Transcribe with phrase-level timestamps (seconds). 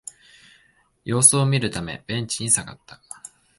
[1.05, 2.99] 様子を見るためベンチに下がった